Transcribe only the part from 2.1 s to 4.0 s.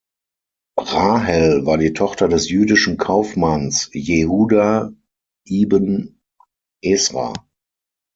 des jüdischen Kaufmanns